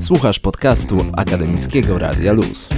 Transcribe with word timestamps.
Słuchasz 0.00 0.40
podcastu 0.40 0.96
Akademickiego 1.16 1.98
Radia 1.98 2.32
Luz. 2.32 2.70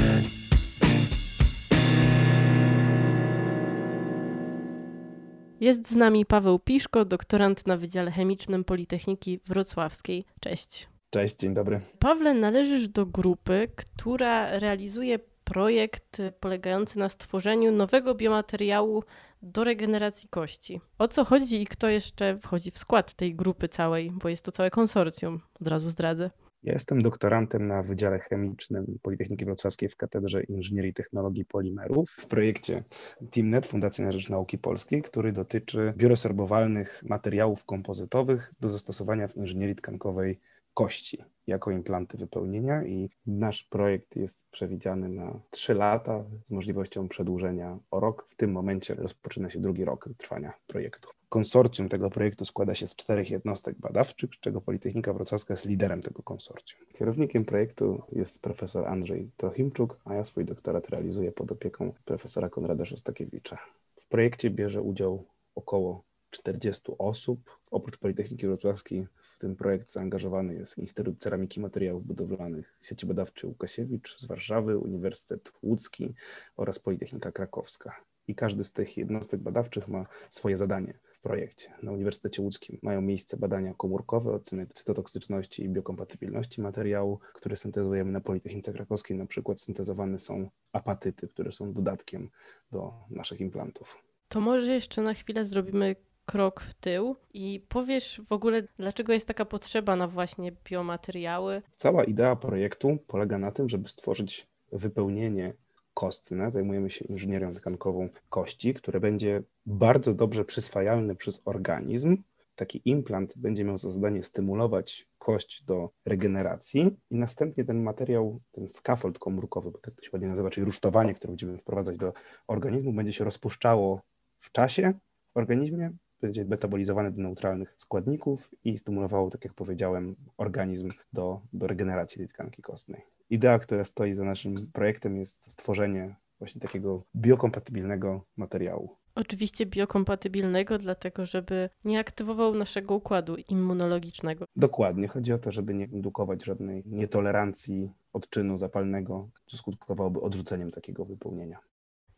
Jest 5.60 5.90
z 5.90 5.96
nami 5.96 6.26
Paweł 6.26 6.58
Piszko, 6.58 7.04
doktorant 7.04 7.66
na 7.66 7.76
Wydziale 7.76 8.10
Chemicznym 8.10 8.64
Politechniki 8.64 9.40
Wrocławskiej. 9.46 10.24
Cześć. 10.40 10.88
Cześć, 11.10 11.36
dzień 11.36 11.54
dobry. 11.54 11.80
Pawle, 11.98 12.34
należysz 12.34 12.88
do 12.88 13.06
grupy, 13.06 13.68
która 13.76 14.58
realizuje 14.58 15.18
projekt 15.44 16.22
polegający 16.40 16.98
na 16.98 17.08
stworzeniu 17.08 17.72
nowego 17.72 18.14
biomateriału 18.14 19.04
do 19.42 19.64
regeneracji 19.64 20.28
kości. 20.28 20.80
O 20.98 21.08
co 21.08 21.24
chodzi 21.24 21.62
i 21.62 21.66
kto 21.66 21.88
jeszcze 21.88 22.38
wchodzi 22.38 22.70
w 22.70 22.78
skład 22.78 23.14
tej 23.14 23.34
grupy 23.34 23.68
całej, 23.68 24.10
bo 24.10 24.28
jest 24.28 24.44
to 24.44 24.52
całe 24.52 24.70
konsorcjum, 24.70 25.40
od 25.60 25.68
razu 25.68 25.90
zdradzę. 25.90 26.30
Ja 26.62 26.72
jestem 26.72 27.02
doktorantem 27.02 27.66
na 27.66 27.82
Wydziale 27.82 28.18
Chemicznym 28.18 28.98
Politechniki 29.02 29.44
Wrocławskiej 29.44 29.88
w 29.88 29.96
Katedrze 29.96 30.42
Inżynierii 30.42 30.90
i 30.90 30.94
Technologii 30.94 31.44
Polimerów. 31.44 32.10
W 32.10 32.26
projekcie 32.26 32.84
TeamNet 33.30 33.66
Fundacji 33.66 34.04
na 34.04 34.12
Rzecz 34.12 34.28
Nauki 34.28 34.58
Polskiej, 34.58 35.02
który 35.02 35.32
dotyczy 35.32 35.94
bioresorbowalnych 35.96 37.02
materiałów 37.08 37.64
kompozytowych 37.64 38.54
do 38.60 38.68
zastosowania 38.68 39.28
w 39.28 39.36
inżynierii 39.36 39.74
tkankowej 39.74 40.40
kości 40.74 41.24
jako 41.46 41.70
implanty 41.70 42.18
wypełnienia 42.18 42.84
i 42.84 43.10
nasz 43.26 43.64
projekt 43.64 44.16
jest 44.16 44.42
przewidziany 44.50 45.08
na 45.08 45.40
3 45.50 45.74
lata 45.74 46.24
z 46.44 46.50
możliwością 46.50 47.08
przedłużenia 47.08 47.78
o 47.90 48.00
rok. 48.00 48.26
W 48.28 48.36
tym 48.36 48.52
momencie 48.52 48.94
rozpoczyna 48.94 49.50
się 49.50 49.60
drugi 49.60 49.84
rok 49.84 50.08
trwania 50.18 50.52
projektu. 50.66 51.08
Konsorcjum 51.28 51.88
tego 51.88 52.10
projektu 52.10 52.44
składa 52.44 52.74
się 52.74 52.86
z 52.86 52.96
czterech 52.96 53.30
jednostek 53.30 53.78
badawczych, 53.78 54.30
z 54.34 54.40
czego 54.40 54.60
Politechnika 54.60 55.12
Wrocławska 55.12 55.54
jest 55.54 55.66
liderem 55.66 56.00
tego 56.00 56.22
konsorcjum. 56.22 56.80
Kierownikiem 56.98 57.44
projektu 57.44 58.02
jest 58.12 58.42
profesor 58.42 58.86
Andrzej 58.86 59.30
Trochimczuk, 59.36 60.00
a 60.04 60.14
ja 60.14 60.24
swój 60.24 60.44
doktorat 60.44 60.88
realizuję 60.88 61.32
pod 61.32 61.52
opieką 61.52 61.92
profesora 62.04 62.48
Konrada 62.48 62.84
Szostakiewicza. 62.84 63.58
W 63.96 64.06
projekcie 64.06 64.50
bierze 64.50 64.82
udział 64.82 65.24
około 65.54 66.04
40 66.32 66.92
osób. 66.98 67.58
Oprócz 67.70 67.96
Politechniki 67.96 68.46
Wrocławskiej 68.46 69.06
w 69.16 69.38
ten 69.38 69.56
projekt 69.56 69.92
zaangażowany 69.92 70.54
jest 70.54 70.78
Instytut 70.78 71.18
Ceramiki 71.18 71.60
i 71.60 71.62
Materiałów 71.62 72.06
Budowlanych 72.06 72.78
Sieci 72.82 73.06
Badawczej 73.06 73.50
Łukasiewicz 73.50 74.18
z 74.18 74.24
Warszawy, 74.24 74.78
Uniwersytet 74.78 75.52
Łódzki 75.62 76.14
oraz 76.56 76.78
Politechnika 76.78 77.32
Krakowska. 77.32 78.04
I 78.28 78.34
każdy 78.34 78.64
z 78.64 78.72
tych 78.72 78.96
jednostek 78.96 79.40
badawczych 79.40 79.88
ma 79.88 80.06
swoje 80.30 80.56
zadanie 80.56 80.98
w 81.12 81.20
projekcie. 81.20 81.72
Na 81.82 81.92
Uniwersytecie 81.92 82.42
Łódzkim 82.42 82.78
mają 82.82 83.00
miejsce 83.00 83.36
badania 83.36 83.74
komórkowe, 83.74 84.32
oceny 84.32 84.66
cytotoksyczności 84.66 85.64
i 85.64 85.68
biokompatybilności 85.68 86.60
materiału, 86.60 87.18
które 87.34 87.56
syntezujemy 87.56 88.12
na 88.12 88.20
Politechnice 88.20 88.72
Krakowskiej. 88.72 89.16
Na 89.16 89.26
przykład 89.26 89.60
syntezowane 89.60 90.18
są 90.18 90.50
apatyty, 90.72 91.28
które 91.28 91.52
są 91.52 91.72
dodatkiem 91.72 92.30
do 92.72 92.92
naszych 93.10 93.40
implantów. 93.40 94.02
To 94.28 94.40
może 94.40 94.74
jeszcze 94.74 95.02
na 95.02 95.14
chwilę 95.14 95.44
zrobimy 95.44 95.96
krok 96.26 96.60
w 96.60 96.74
tył 96.74 97.16
i 97.34 97.66
powiesz 97.68 98.22
w 98.28 98.32
ogóle, 98.32 98.62
dlaczego 98.78 99.12
jest 99.12 99.28
taka 99.28 99.44
potrzeba 99.44 99.96
na 99.96 100.08
właśnie 100.08 100.52
biomateriały? 100.64 101.62
Cała 101.76 102.04
idea 102.04 102.36
projektu 102.36 102.98
polega 103.06 103.38
na 103.38 103.52
tym, 103.52 103.68
żeby 103.68 103.88
stworzyć 103.88 104.46
wypełnienie 104.72 105.54
kostne. 105.94 106.50
Zajmujemy 106.50 106.90
się 106.90 107.04
inżynierią 107.04 107.54
tkankową 107.54 108.08
kości, 108.28 108.74
które 108.74 109.00
będzie 109.00 109.42
bardzo 109.66 110.14
dobrze 110.14 110.44
przyswajalne 110.44 111.16
przez 111.16 111.42
organizm. 111.44 112.16
Taki 112.56 112.82
implant 112.84 113.32
będzie 113.36 113.64
miał 113.64 113.78
za 113.78 113.90
zadanie 113.90 114.22
stymulować 114.22 115.08
kość 115.18 115.62
do 115.62 115.90
regeneracji 116.04 116.96
i 117.10 117.16
następnie 117.16 117.64
ten 117.64 117.82
materiał, 117.82 118.40
ten 118.52 118.68
scaffold 118.68 119.18
komórkowy, 119.18 119.70
bo 119.70 119.78
tak 119.78 119.94
to 119.94 120.02
się 120.02 120.10
ładnie 120.12 120.28
nazywa, 120.28 120.50
czyli 120.50 120.64
rusztowanie, 120.64 121.14
które 121.14 121.30
będziemy 121.30 121.58
wprowadzać 121.58 121.96
do 121.96 122.12
organizmu, 122.46 122.92
będzie 122.92 123.12
się 123.12 123.24
rozpuszczało 123.24 124.00
w 124.38 124.52
czasie 124.52 124.92
w 125.34 125.36
organizmie, 125.36 125.90
będzie 126.22 126.44
metabolizowane 126.44 127.10
do 127.10 127.22
neutralnych 127.22 127.74
składników 127.76 128.54
i 128.64 128.78
stymulowało, 128.78 129.30
tak 129.30 129.44
jak 129.44 129.54
powiedziałem, 129.54 130.16
organizm 130.36 130.90
do, 131.12 131.40
do 131.52 131.66
regeneracji 131.66 132.18
tej 132.18 132.28
tkanki 132.28 132.62
kostnej. 132.62 133.02
Idea, 133.30 133.58
która 133.58 133.84
stoi 133.84 134.14
za 134.14 134.24
naszym 134.24 134.70
projektem, 134.72 135.16
jest 135.16 135.50
stworzenie 135.50 136.14
właśnie 136.38 136.60
takiego 136.60 137.02
biokompatybilnego 137.16 138.24
materiału. 138.36 138.96
Oczywiście 139.14 139.66
biokompatybilnego, 139.66 140.78
dlatego 140.78 141.26
żeby 141.26 141.70
nie 141.84 141.98
aktywował 141.98 142.54
naszego 142.54 142.94
układu 142.94 143.36
immunologicznego. 143.48 144.44
Dokładnie. 144.56 145.08
Chodzi 145.08 145.32
o 145.32 145.38
to, 145.38 145.52
żeby 145.52 145.74
nie 145.74 145.84
indukować 145.84 146.44
żadnej 146.44 146.82
nietolerancji 146.86 147.92
odczynu 148.12 148.58
zapalnego, 148.58 149.28
co 149.46 149.56
skutkowałoby 149.56 150.20
odrzuceniem 150.20 150.70
takiego 150.70 151.04
wypełnienia. 151.04 151.58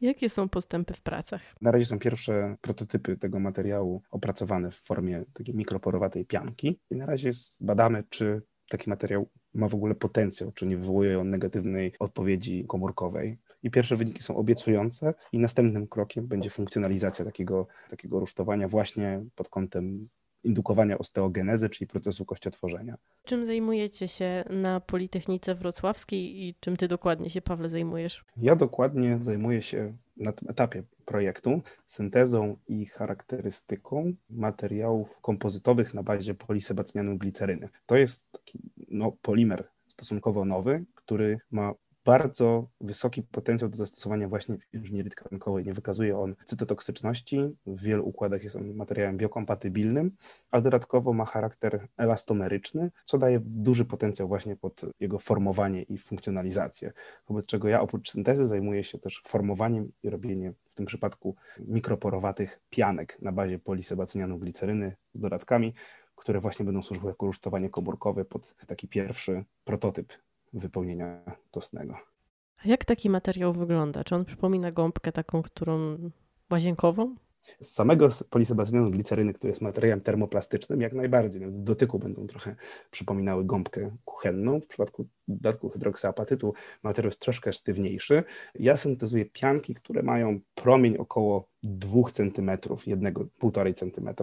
Jakie 0.00 0.28
są 0.28 0.49
postępy 0.49 0.94
w 0.94 1.00
pracach? 1.00 1.43
Na 1.60 1.71
razie 1.71 1.84
są 1.84 1.99
pierwsze 1.99 2.56
prototypy 2.60 3.16
tego 3.16 3.41
materiału 3.41 4.03
opracowane 4.10 4.71
w 4.71 4.77
formie 4.77 5.25
takiej 5.32 5.55
mikroporowatej 5.55 6.27
pianki 6.27 6.81
i 6.91 6.97
na 6.97 7.06
razie 7.06 7.31
badamy, 7.60 8.05
czy 8.10 8.43
taki 8.69 8.91
materiał 8.91 9.31
ma 9.55 9.69
w 9.69 9.75
ogóle 9.75 9.94
potencjał, 9.94 10.53
czy 10.53 10.66
nie 10.66 10.77
wywołuje 10.77 11.21
on 11.21 11.31
negatywnej 11.31 11.93
odpowiedzi 11.99 12.65
komórkowej. 12.69 13.38
I 13.62 13.71
pierwsze 13.71 13.97
wyniki 13.97 14.22
są 14.22 14.37
obiecujące 14.37 15.15
i 15.32 15.38
następnym 15.38 15.87
krokiem 15.88 16.26
będzie 16.26 16.50
funkcjonalizacja 16.50 17.25
takiego, 17.25 17.66
takiego 17.91 18.21
rusztowania 18.21 18.69
właśnie 18.69 19.25
pod 19.34 19.49
kątem 19.49 20.09
indukowania 20.44 20.99
osteogenezy, 20.99 21.69
czyli 21.69 21.88
procesu 21.88 22.25
kościotworzenia. 22.25 22.97
Czym 23.25 23.47
zajmujecie 23.47 24.09
się 24.09 24.44
na 24.50 24.81
Politechnice 24.81 25.55
Wrocławskiej 25.55 26.43
i 26.43 26.55
czym 26.60 26.77
ty 26.77 26.88
dokładnie 26.88 27.31
się, 27.31 27.43
Pawle, 27.43 27.69
zajmujesz? 27.69 28.25
Ja 28.37 28.56
dokładnie 28.56 29.19
zajmuję 29.21 29.62
się 29.62 29.97
na 30.16 30.32
tym 30.32 30.50
etapie 30.50 30.82
projektu 31.05 31.62
syntezą 31.87 32.56
i 32.69 32.87
charakterystyką 32.87 34.12
materiałów 34.31 35.21
kompozytowych 35.21 35.94
na 35.94 36.03
bazie 36.03 36.34
polisebacnianu 36.34 37.19
gliceryny. 37.19 37.69
To 37.87 37.97
jest 37.97 38.32
taki 38.32 38.59
no, 38.88 39.12
polimer 39.22 39.69
stosunkowo 39.87 40.44
nowy, 40.44 40.84
który 40.94 41.38
ma 41.50 41.72
bardzo 42.05 42.69
wysoki 42.81 43.23
potencjał 43.23 43.71
do 43.71 43.77
zastosowania 43.77 44.29
właśnie 44.29 44.59
w 44.59 44.75
inżynierii 44.75 45.11
tkankowej. 45.11 45.65
Nie 45.65 45.75
wykazuje 45.75 46.19
on 46.19 46.35
cytotoksyczności, 46.45 47.57
w 47.67 47.83
wielu 47.83 48.09
układach 48.09 48.43
jest 48.43 48.57
on 48.57 48.75
materiałem 48.75 49.17
biokompatybilnym, 49.17 50.11
a 50.51 50.61
dodatkowo 50.61 51.13
ma 51.13 51.25
charakter 51.25 51.89
elastomeryczny, 51.97 52.91
co 53.05 53.19
daje 53.19 53.41
duży 53.45 53.85
potencjał 53.85 54.29
właśnie 54.29 54.57
pod 54.57 54.81
jego 55.01 55.19
formowanie 55.19 55.83
i 55.83 55.99
funkcjonalizację. 55.99 56.93
Wobec 57.29 57.47
czego 57.47 57.69
ja 57.69 57.81
oprócz 57.81 58.11
syntezy 58.11 58.47
zajmuję 58.47 58.85
się 58.85 58.99
też 58.99 59.23
formowaniem 59.27 59.93
i 60.03 60.11
robieniem 60.11 60.55
w 60.69 60.75
tym 60.75 60.87
przypadku 60.87 61.37
mikroporowatych 61.59 62.61
pianek 62.71 63.19
na 63.23 63.33
bazie 63.33 63.59
polisebacynianu 63.59 64.39
gliceryny 64.39 64.97
z 65.15 65.21
dodatkami, 65.21 65.75
które 66.17 66.41
właśnie 66.41 66.65
będą 66.65 66.83
służyły 66.83 67.09
jako 67.09 67.27
rusztowanie 67.27 67.71
komórkowe 67.71 68.25
pod 68.25 68.55
taki 68.67 68.89
pierwszy 68.89 69.45
prototyp 69.65 70.13
wypełnienia 70.55 71.21
kostnego. 71.51 71.97
A 72.65 72.69
jak 72.69 72.85
taki 72.85 73.11
materiał 73.11 73.53
wygląda? 73.53 74.05
Czy 74.05 74.15
on 74.15 74.25
przypomina 74.25 74.73
gąbkę 74.73 75.13
taką, 75.13 75.43
którą 75.43 75.97
łazienkową? 76.51 77.15
Z 77.61 77.71
samego 77.71 78.09
polisebazynu 78.31 78.91
gliceryny, 78.91 79.35
który 79.35 79.51
jest 79.51 79.63
materiałem 79.63 80.01
termoplastycznym, 80.01 80.81
jak 80.81 80.93
najbardziej. 80.93 81.47
W 81.47 81.61
dotyku 81.61 81.99
będą 81.99 82.27
trochę 82.27 82.57
przypominały 82.91 83.45
gąbkę 83.45 83.97
kuchenną. 84.05 84.61
W 84.61 84.67
przypadku 84.67 85.07
dodatku 85.29 85.69
hydroksyapatytu 85.69 86.55
materiał 86.83 87.09
jest 87.09 87.21
troszkę 87.21 87.53
sztywniejszy. 87.53 88.25
Ja 88.55 88.77
syntezuję 88.77 89.25
pianki, 89.25 89.75
które 89.75 90.03
mają 90.03 90.41
promień 90.55 90.97
około 90.97 91.49
2 91.63 92.11
cm, 92.11 92.51
jednego 92.87 93.25
1,5 93.25 93.75
cm, 93.75 94.15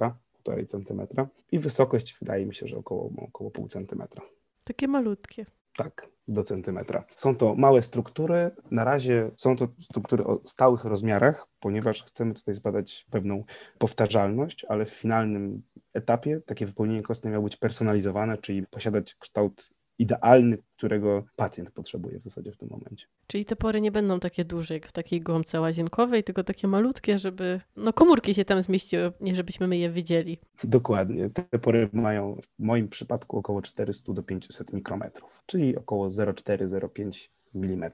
1,5 0.44 0.66
cm 0.66 1.28
i 1.52 1.60
wysokość 1.60 2.18
wydaje 2.20 2.46
mi 2.46 2.56
się, 2.56 2.68
że 2.68 2.78
około, 2.78 3.12
około 3.18 3.52
pół 3.52 3.68
centymetra. 3.68 4.22
Takie 4.64 4.88
malutkie. 4.88 5.46
Tak, 5.78 6.08
do 6.28 6.44
centymetra. 6.44 7.04
Są 7.16 7.36
to 7.36 7.56
małe 7.56 7.82
struktury. 7.82 8.52
Na 8.72 8.84
razie 8.84 9.32
są 9.38 9.56
to 9.56 9.68
struktury 9.82 10.24
o 10.24 10.42
stałych 10.46 10.86
rozmiarach, 10.86 11.48
ponieważ 11.60 12.04
chcemy 12.04 12.34
tutaj 12.34 12.56
zbadać 12.56 13.06
pewną 13.12 13.44
powtarzalność, 13.78 14.66
ale 14.66 14.86
w 14.86 14.90
finalnym 14.90 15.64
etapie 15.94 16.42
takie 16.46 16.66
wypełnienie 16.66 17.02
kostne 17.02 17.32
miało 17.32 17.44
być 17.44 17.58
personalizowane, 17.58 18.38
czyli 18.38 18.68
posiadać 18.68 19.16
kształt 19.16 19.70
idealny, 20.00 20.58
którego 20.78 21.24
pacjent 21.36 21.72
potrzebuje 21.72 22.20
w 22.20 22.24
zasadzie 22.24 22.52
w 22.52 22.58
tym 22.58 22.70
momencie. 22.70 23.08
Czyli 23.28 23.46
te 23.46 23.56
pory 23.56 23.82
nie 23.82 23.92
będą 23.92 24.20
takie 24.20 24.46
duże 24.46 24.74
jak 24.74 24.88
w 24.88 24.92
takiej 24.92 25.22
gąbce 25.22 25.62
łazienkowej, 25.62 26.24
tylko 26.24 26.44
takie 26.44 26.68
malutkie, 26.68 27.20
żeby 27.20 27.62
no 27.76 27.94
komórki 27.94 28.34
się 28.34 28.46
tam 28.46 28.62
zmieściły, 28.62 29.12
nie 29.22 29.36
żebyśmy 29.36 29.68
my 29.68 29.78
je 29.78 29.90
widzieli. 29.90 30.38
Dokładnie. 30.64 31.30
Te 31.30 31.60
pory 31.60 31.90
mają 31.94 32.36
w 32.36 32.64
moim 32.64 32.88
przypadku 32.88 33.38
około 33.38 33.62
400 33.62 34.14
do 34.14 34.24
500 34.24 34.74
mikrometrów, 34.74 35.44
czyli 35.46 35.78
około 35.78 36.08
0,4-0,5 36.08 37.30
mm. 37.56 37.92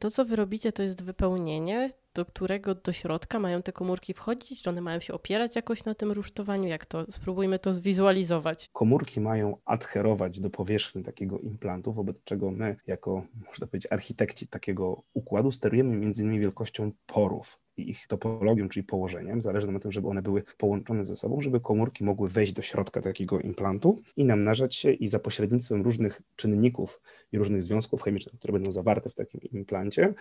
To, 0.00 0.10
co 0.10 0.24
wy 0.24 0.36
robicie, 0.36 0.72
to 0.72 0.82
jest 0.82 1.02
wypełnienie, 1.02 1.92
do 2.14 2.24
którego 2.24 2.74
do 2.74 2.92
środka 2.92 3.38
mają 3.38 3.62
te 3.62 3.72
komórki 3.72 4.14
wchodzić? 4.14 4.62
Czy 4.62 4.70
one 4.70 4.80
mają 4.80 5.00
się 5.00 5.14
opierać 5.14 5.56
jakoś 5.56 5.84
na 5.84 5.94
tym 5.94 6.12
rusztowaniu? 6.12 6.68
Jak 6.68 6.86
to? 6.86 7.06
Spróbujmy 7.10 7.58
to 7.58 7.74
zwizualizować. 7.74 8.68
Komórki 8.72 9.20
mają 9.20 9.56
adherować 9.64 10.40
do 10.40 10.50
powierzchni 10.50 11.02
takiego 11.02 11.38
implantu, 11.38 11.92
wobec 11.92 12.24
czego 12.24 12.50
my, 12.50 12.76
jako, 12.86 13.22
można 13.46 13.66
powiedzieć, 13.66 13.92
architekci 13.92 14.46
takiego 14.46 15.02
układu, 15.14 15.52
sterujemy 15.52 15.96
między 15.96 16.22
innymi 16.22 16.40
wielkością 16.40 16.92
porów 17.06 17.58
ich 17.82 18.06
topologią, 18.06 18.68
czyli 18.68 18.84
położeniem. 18.84 19.42
Zależy 19.42 19.66
nam 19.66 19.74
na 19.74 19.80
tym, 19.80 19.92
żeby 19.92 20.08
one 20.08 20.22
były 20.22 20.42
połączone 20.58 21.04
ze 21.04 21.16
sobą, 21.16 21.40
żeby 21.40 21.60
komórki 21.60 22.04
mogły 22.04 22.28
wejść 22.28 22.52
do 22.52 22.62
środka 22.62 23.02
takiego 23.02 23.40
implantu 23.40 24.02
i 24.16 24.24
namnażać 24.24 24.74
się 24.76 24.92
i 24.92 25.08
za 25.08 25.18
pośrednictwem 25.18 25.82
różnych 25.82 26.22
czynników 26.36 27.00
i 27.32 27.38
różnych 27.38 27.62
związków 27.62 28.02
chemicznych, 28.02 28.38
które 28.38 28.52
będą 28.52 28.72
zawarte 28.72 29.10
w 29.10 29.14
takim 29.14 29.40
implancie, 29.52 30.14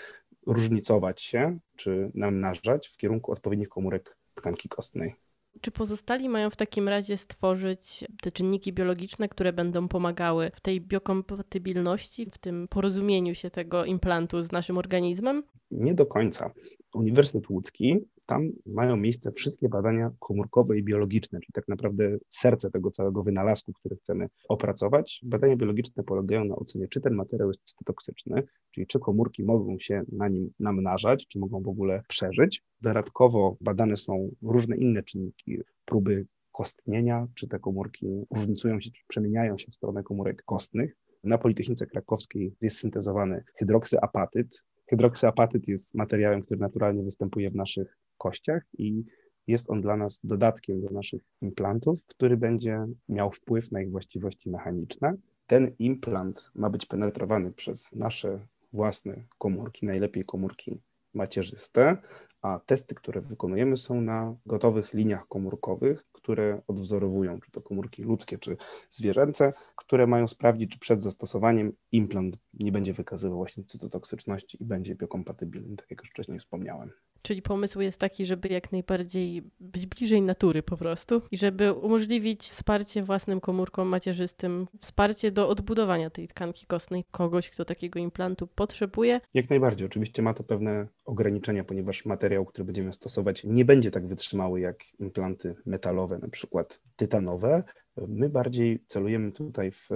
różnicować 0.45 1.21
się 1.21 1.59
czy 1.75 2.11
namnażać 2.13 2.87
w 2.87 2.97
kierunku 2.97 3.31
odpowiednich 3.31 3.69
komórek 3.69 4.17
tkanki 4.33 4.69
kostnej. 4.69 5.28
Czy 5.61 5.71
pozostali 5.71 6.29
mają 6.29 6.49
w 6.49 6.55
takim 6.55 6.87
razie 6.87 7.17
stworzyć 7.17 8.05
te 8.21 8.31
czynniki 8.31 8.73
biologiczne, 8.73 9.29
które 9.29 9.53
będą 9.53 9.87
pomagały 9.87 10.51
w 10.55 10.59
tej 10.59 10.81
biokompatybilności, 10.81 12.25
w 12.25 12.37
tym 12.37 12.67
porozumieniu 12.67 13.35
się 13.35 13.49
tego 13.49 13.85
implantu 13.85 14.41
z 14.41 14.51
naszym 14.51 14.77
organizmem? 14.77 15.43
Nie 15.71 15.93
do 15.93 16.05
końca. 16.05 16.51
Uniwersytet 16.93 17.49
Łódzki, 17.49 17.99
tam 18.29 18.51
mają 18.65 18.97
miejsce 18.97 19.31
wszystkie 19.31 19.69
badania 19.69 20.11
komórkowe 20.19 20.77
i 20.77 20.83
biologiczne, 20.83 21.39
czyli 21.39 21.53
tak 21.53 21.67
naprawdę 21.67 22.17
serce 22.29 22.71
tego 22.71 22.91
całego 22.91 23.23
wynalazku, 23.23 23.73
który 23.73 23.95
chcemy 23.95 24.29
opracować. 24.49 25.21
Badania 25.23 25.55
biologiczne 25.55 26.03
polegają 26.03 26.45
na 26.45 26.55
ocenie, 26.55 26.87
czy 26.87 27.01
ten 27.01 27.13
materiał 27.13 27.47
jest 27.47 27.63
cytotoksyczny, 27.63 28.43
czyli 28.71 28.87
czy 28.87 28.99
komórki 28.99 29.43
mogą 29.43 29.79
się 29.79 30.03
na 30.11 30.27
nim 30.27 30.51
namnażać, 30.59 31.27
czy 31.27 31.39
mogą 31.39 31.61
w 31.61 31.67
ogóle 31.67 32.03
przeżyć. 32.07 32.63
Dodatkowo 32.81 33.57
badane 33.61 33.97
są 33.97 34.29
różne 34.41 34.77
inne 34.77 35.03
czynniki, 35.03 35.57
próby 35.85 36.25
kostnienia, 36.51 37.27
czy 37.35 37.47
te 37.47 37.59
komórki 37.59 38.07
różnicują 38.35 38.81
się, 38.81 38.91
czy 38.91 39.01
przemieniają 39.07 39.57
się 39.57 39.71
w 39.71 39.75
stronę 39.75 40.03
komórek 40.03 40.43
kostnych. 40.43 40.95
Na 41.23 41.37
Politechnice 41.37 41.85
Krakowskiej 41.85 42.55
jest 42.61 42.77
syntezowany 42.77 43.43
hydroksyapatyt, 43.55 44.63
Hydroksyapatyt 44.89 45.67
jest 45.67 45.95
materiałem, 45.95 46.41
który 46.41 46.59
naturalnie 46.59 47.03
występuje 47.03 47.51
w 47.51 47.55
naszych 47.55 47.97
kościach 48.19 48.63
i 48.77 49.03
jest 49.47 49.69
on 49.69 49.81
dla 49.81 49.97
nas 49.97 50.19
dodatkiem 50.23 50.81
do 50.81 50.89
naszych 50.89 51.21
implantów, 51.41 51.99
który 52.07 52.37
będzie 52.37 52.85
miał 53.09 53.31
wpływ 53.31 53.71
na 53.71 53.81
ich 53.81 53.91
właściwości 53.91 54.49
mechaniczne. 54.49 55.13
Ten 55.47 55.75
implant 55.79 56.51
ma 56.55 56.69
być 56.69 56.85
penetrowany 56.85 57.51
przez 57.51 57.91
nasze 57.95 58.47
własne 58.73 59.23
komórki, 59.37 59.85
najlepiej 59.85 60.25
komórki 60.25 60.79
macierzyste, 61.13 61.97
a 62.41 62.59
testy, 62.65 62.95
które 62.95 63.21
wykonujemy, 63.21 63.77
są 63.77 64.01
na 64.01 64.35
gotowych 64.45 64.93
liniach 64.93 65.27
komórkowych, 65.27 66.05
które 66.11 66.61
odwzorowują, 66.67 67.39
czy 67.39 67.51
to 67.51 67.61
komórki 67.61 68.03
ludzkie, 68.03 68.37
czy 68.37 68.57
zwierzęce, 68.89 69.53
które 69.75 70.07
mają 70.07 70.27
sprawdzić, 70.27 70.71
czy 70.71 70.79
przed 70.79 71.01
zastosowaniem 71.01 71.73
implant 71.91 72.37
nie 72.53 72.71
będzie 72.71 72.93
wykazywał 72.93 73.37
właśnie 73.37 73.63
cytotoksyczności 73.63 74.63
i 74.63 74.65
będzie 74.65 74.95
biokompatybilny, 74.95 75.75
tak 75.75 75.91
jak 75.91 76.01
już 76.01 76.09
wcześniej 76.09 76.39
wspomniałem. 76.39 76.91
Czyli 77.21 77.41
pomysł 77.41 77.81
jest 77.81 77.99
taki, 77.99 78.25
żeby 78.25 78.47
jak 78.47 78.71
najbardziej 78.71 79.43
być 79.59 79.85
bliżej 79.85 80.21
natury 80.21 80.63
po 80.63 80.77
prostu 80.77 81.21
i 81.31 81.37
żeby 81.37 81.73
umożliwić 81.73 82.41
wsparcie 82.41 83.03
własnym 83.03 83.39
komórkom 83.39 83.87
macierzystym, 83.87 84.67
wsparcie 84.81 85.31
do 85.31 85.49
odbudowania 85.49 86.09
tej 86.09 86.27
tkanki 86.27 86.65
kostnej 86.65 87.05
kogoś, 87.11 87.49
kto 87.49 87.65
takiego 87.65 87.99
implantu 87.99 88.47
potrzebuje. 88.47 89.21
Jak 89.33 89.49
najbardziej. 89.49 89.87
Oczywiście 89.87 90.21
ma 90.21 90.33
to 90.33 90.43
pewne 90.43 90.87
ograniczenia, 91.05 91.63
ponieważ 91.63 92.05
materiał, 92.05 92.45
który 92.45 92.65
będziemy 92.65 92.93
stosować, 92.93 93.43
nie 93.43 93.65
będzie 93.65 93.91
tak 93.91 94.07
wytrzymały 94.07 94.59
jak 94.59 94.99
implanty 94.99 95.55
metalowe, 95.65 96.17
na 96.17 96.27
przykład 96.27 96.81
tytanowe. 96.95 97.63
My 98.07 98.29
bardziej 98.29 98.83
celujemy 98.87 99.31
tutaj 99.31 99.71
w 99.71 99.89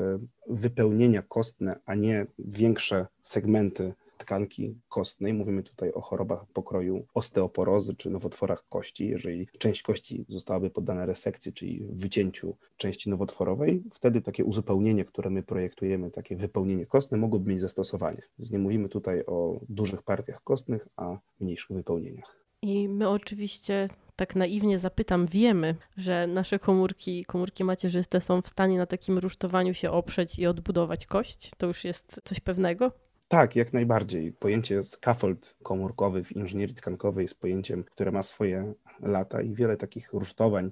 wypełnienia 0.49 1.21
kostne, 1.21 1.79
a 1.85 1.95
nie 1.95 2.25
większe 2.39 3.07
segmenty 3.21 3.93
tkanki 4.17 4.75
kostnej. 4.89 5.33
Mówimy 5.33 5.63
tutaj 5.63 5.91
o 5.91 6.01
chorobach 6.01 6.45
pokroju 6.53 7.05
osteoporozy 7.13 7.95
czy 7.95 8.09
nowotworach 8.09 8.67
kości. 8.69 9.07
Jeżeli 9.07 9.47
część 9.57 9.81
kości 9.81 10.25
zostałaby 10.29 10.69
poddana 10.69 11.05
resekcji, 11.05 11.53
czyli 11.53 11.85
wycięciu 11.89 12.55
części 12.77 13.09
nowotworowej, 13.09 13.83
wtedy 13.91 14.21
takie 14.21 14.45
uzupełnienie, 14.45 15.05
które 15.05 15.29
my 15.29 15.43
projektujemy, 15.43 16.11
takie 16.11 16.35
wypełnienie 16.35 16.85
kostne 16.85 17.17
mogłoby 17.17 17.49
mieć 17.49 17.61
zastosowanie. 17.61 18.21
Więc 18.39 18.51
nie 18.51 18.59
mówimy 18.59 18.89
tutaj 18.89 19.25
o 19.25 19.59
dużych 19.69 20.03
partiach 20.03 20.43
kostnych, 20.43 20.87
a 20.95 21.17
mniejszych 21.39 21.77
wypełnieniach. 21.77 22.43
I 22.61 22.89
my 22.89 23.09
oczywiście 23.09 23.89
tak 24.15 24.35
naiwnie 24.35 24.79
zapytam, 24.79 25.27
wiemy, 25.27 25.75
że 25.97 26.27
nasze 26.27 26.59
komórki, 26.59 27.25
komórki 27.25 27.63
macierzyste 27.63 28.21
są 28.21 28.41
w 28.41 28.47
stanie 28.47 28.77
na 28.77 28.85
takim 28.85 29.17
rusztowaniu 29.17 29.73
się 29.73 29.91
oprzeć 29.91 30.39
i 30.39 30.47
odbudować 30.47 31.05
kość? 31.05 31.51
To 31.57 31.67
już 31.67 31.83
jest 31.83 32.21
coś 32.23 32.39
pewnego? 32.39 32.91
Tak, 33.33 33.55
jak 33.55 33.73
najbardziej. 33.73 34.31
Pojęcie 34.31 34.83
scaffold 34.83 35.55
komórkowy 35.63 36.23
w 36.23 36.31
inżynierii 36.31 36.75
tkankowej 36.75 37.23
jest 37.23 37.39
pojęciem, 37.39 37.83
które 37.83 38.11
ma 38.11 38.23
swoje 38.23 38.73
lata 39.01 39.41
i 39.41 39.53
wiele 39.53 39.77
takich 39.77 40.13
rusztowań 40.13 40.71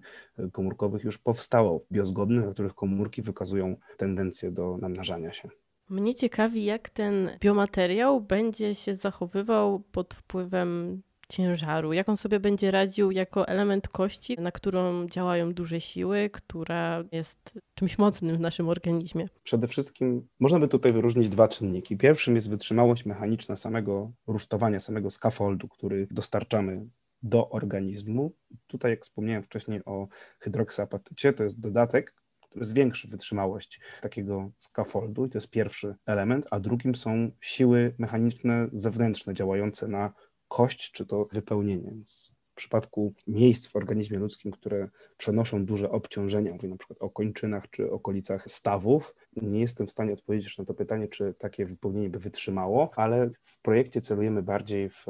komórkowych 0.51 1.03
już 1.03 1.17
powstało 1.17 1.79
w 1.79 1.87
biozgodnych, 1.91 2.45
na 2.45 2.51
których 2.51 2.75
komórki 2.75 3.21
wykazują 3.21 3.75
tendencję 3.97 4.51
do 4.51 4.77
namnażania 4.77 5.33
się. 5.33 5.49
Mnie 5.89 6.15
ciekawi, 6.15 6.65
jak 6.65 6.89
ten 6.89 7.29
biomateriał 7.39 8.21
będzie 8.21 8.75
się 8.75 8.95
zachowywał 8.95 9.79
pod 9.79 10.13
wpływem 10.13 11.01
ciężaru, 11.31 11.93
jak 11.93 12.09
on 12.09 12.17
sobie 12.17 12.39
będzie 12.39 12.71
radził 12.71 13.11
jako 13.11 13.47
element 13.47 13.87
kości, 13.87 14.35
na 14.39 14.51
którą 14.51 15.07
działają 15.07 15.53
duże 15.53 15.81
siły, 15.81 16.29
która 16.33 17.03
jest 17.11 17.59
czymś 17.75 17.97
mocnym 17.97 18.37
w 18.37 18.39
naszym 18.39 18.69
organizmie. 18.69 19.25
Przede 19.43 19.67
wszystkim 19.67 20.27
można 20.39 20.59
by 20.59 20.67
tutaj 20.67 20.93
wyróżnić 20.93 21.29
dwa 21.29 21.47
czynniki. 21.47 21.97
Pierwszym 21.97 22.35
jest 22.35 22.49
wytrzymałość 22.49 23.05
mechaniczna 23.05 23.55
samego 23.55 24.11
rusztowania, 24.27 24.79
samego 24.79 25.09
scaffoldu, 25.09 25.67
który 25.67 26.07
dostarczamy 26.11 26.87
do 27.23 27.49
organizmu. 27.49 28.31
Tutaj, 28.67 28.91
jak 28.91 29.03
wspomniałem 29.03 29.43
wcześniej 29.43 29.81
o 29.85 30.07
hydroksyapatycie, 30.39 31.33
to 31.33 31.43
jest 31.43 31.59
dodatek, 31.59 32.15
który 32.41 32.65
zwiększy 32.65 33.07
wytrzymałość 33.07 33.79
takiego 34.01 34.51
scaffoldu 34.59 35.25
i 35.25 35.29
to 35.29 35.37
jest 35.37 35.49
pierwszy 35.49 35.95
element, 36.05 36.47
a 36.51 36.59
drugim 36.59 36.95
są 36.95 37.31
siły 37.41 37.95
mechaniczne 37.97 38.67
zewnętrzne 38.73 39.33
działające 39.33 39.87
na 39.87 40.13
kość, 40.51 40.91
czy 40.91 41.05
to 41.05 41.27
wypełnienie. 41.31 41.91
Więc 41.91 42.35
w 42.51 42.55
przypadku 42.55 43.13
miejsc 43.27 43.67
w 43.67 43.75
organizmie 43.75 44.19
ludzkim, 44.19 44.51
które 44.51 44.89
przenoszą 45.17 45.65
duże 45.65 45.91
obciążenia, 45.91 46.53
mówię 46.53 46.69
na 46.69 46.77
przykład 46.77 47.01
o 47.01 47.09
kończynach 47.09 47.69
czy 47.69 47.91
okolicach 47.91 48.51
stawów, 48.51 49.15
nie 49.35 49.59
jestem 49.59 49.87
w 49.87 49.91
stanie 49.91 50.13
odpowiedzieć 50.13 50.57
na 50.57 50.65
to 50.65 50.73
pytanie, 50.73 51.07
czy 51.07 51.33
takie 51.37 51.65
wypełnienie 51.65 52.09
by 52.09 52.19
wytrzymało, 52.19 52.89
ale 52.95 53.29
w 53.43 53.61
projekcie 53.61 54.01
celujemy 54.01 54.43
bardziej 54.43 54.89
w 54.89 55.05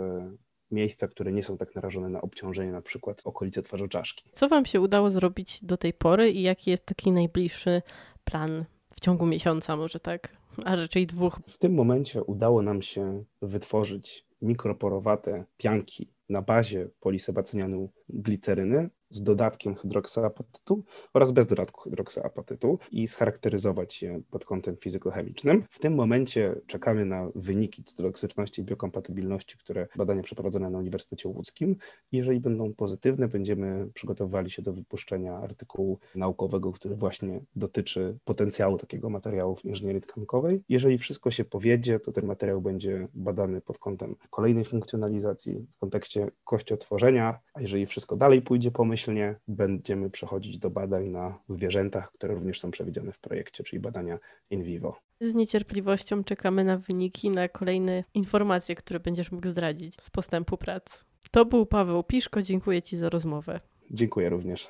miejsca, 0.71 1.07
które 1.07 1.31
nie 1.31 1.43
są 1.43 1.57
tak 1.57 1.75
narażone 1.75 2.09
na 2.09 2.21
obciążenie, 2.21 2.71
na 2.71 2.81
przykład 2.81 3.21
okolice 3.25 3.61
twarzoczaszki. 3.61 4.29
Co 4.33 4.49
Wam 4.49 4.65
się 4.65 4.81
udało 4.81 5.09
zrobić 5.09 5.65
do 5.65 5.77
tej 5.77 5.93
pory 5.93 6.31
i 6.31 6.41
jaki 6.41 6.71
jest 6.71 6.85
taki 6.85 7.11
najbliższy 7.11 7.81
plan 8.23 8.65
w 8.95 8.99
ciągu 8.99 9.25
miesiąca, 9.25 9.75
może 9.75 9.99
tak, 9.99 10.37
a 10.65 10.75
raczej 10.75 11.07
dwóch? 11.07 11.39
W 11.47 11.57
tym 11.57 11.73
momencie 11.73 12.23
udało 12.23 12.61
nam 12.61 12.81
się 12.81 13.23
wytworzyć 13.41 14.30
mikroporowate 14.41 15.43
pianki 15.57 16.09
na 16.29 16.41
bazie 16.41 16.87
polisebacynianu 16.99 17.89
gliceryny 18.09 18.89
z 19.11 19.21
dodatkiem 19.23 19.75
hydroksyapatytu 19.75 20.83
oraz 21.13 21.31
bez 21.31 21.47
dodatku 21.47 21.81
hydroksyapatytu 21.81 22.79
i 22.91 23.07
scharakteryzować 23.07 24.01
je 24.01 24.21
pod 24.29 24.45
kątem 24.45 24.77
fizykochemicznym. 24.77 25.63
W 25.69 25.79
tym 25.79 25.95
momencie 25.95 26.55
czekamy 26.67 27.05
na 27.05 27.29
wyniki 27.35 27.83
cytotoksyczności 27.83 28.61
i 28.61 28.65
biokompatybilności, 28.65 29.57
które 29.57 29.87
badania 29.95 30.23
przeprowadzone 30.23 30.69
na 30.69 30.77
Uniwersytecie 30.77 31.29
Łódzkim. 31.29 31.75
Jeżeli 32.11 32.39
będą 32.39 32.73
pozytywne, 32.73 33.27
będziemy 33.27 33.87
przygotowywali 33.93 34.51
się 34.51 34.61
do 34.61 34.73
wypuszczenia 34.73 35.37
artykułu 35.37 35.99
naukowego, 36.15 36.71
który 36.71 36.95
właśnie 36.95 37.41
dotyczy 37.55 38.17
potencjału 38.25 38.77
takiego 38.77 39.09
materiału 39.09 39.55
w 39.55 39.65
inżynierii 39.65 40.01
tkankowej. 40.01 40.63
Jeżeli 40.69 40.97
wszystko 40.97 41.31
się 41.31 41.45
powiedzie, 41.45 41.99
to 41.99 42.11
ten 42.11 42.25
materiał 42.25 42.61
będzie 42.61 43.07
badany 43.13 43.61
pod 43.61 43.77
kątem 43.77 44.15
kolejnej 44.29 44.65
funkcjonalizacji 44.65 45.67
w 45.71 45.77
kontekście 45.77 46.31
kościotworzenia, 46.43 47.39
a 47.53 47.61
jeżeli 47.61 47.85
wszystko 47.85 48.17
dalej 48.17 48.41
pójdzie 48.41 48.71
pomyślnie, 48.71 49.35
będziemy 49.47 50.09
przechodzić 50.09 50.57
do 50.57 50.69
badań 50.69 51.07
na 51.07 51.39
zwierzętach, 51.47 52.11
które 52.11 52.33
również 52.33 52.59
są 52.59 52.71
przewidziane 52.71 53.11
w 53.11 53.19
projekcie, 53.19 53.63
czyli 53.63 53.79
badania 53.79 54.19
in 54.49 54.63
vivo. 54.63 54.99
Z 55.19 55.35
niecierpliwością 55.35 56.23
czekamy 56.23 56.63
na 56.63 56.77
wyniki, 56.77 57.29
na 57.29 57.47
kolejne 57.47 58.03
informacje, 58.13 58.75
które 58.75 58.99
będziesz 58.99 59.31
mógł 59.31 59.47
zdradzić 59.47 60.01
z 60.01 60.09
postępu 60.09 60.57
prac. 60.57 61.03
To 61.31 61.45
był 61.45 61.65
Paweł 61.65 62.03
Piszko, 62.03 62.41
dziękuję 62.41 62.81
Ci 62.81 62.97
za 62.97 63.09
rozmowę. 63.09 63.59
Dziękuję 63.91 64.29
również. 64.29 64.69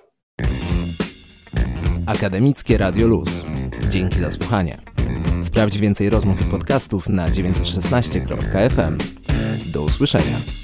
Akademickie 2.05 2.77
Radio 2.77 3.07
Luz. 3.07 3.45
Dzięki 3.89 4.19
za 4.19 4.31
słuchanie. 4.31 4.77
Sprawdź 5.41 5.77
więcej 5.77 6.09
rozmów 6.09 6.41
i 6.41 6.51
podcastów 6.51 7.09
na 7.09 7.29
916.fm. 7.29 8.97
Do 9.73 9.83
usłyszenia. 9.83 10.60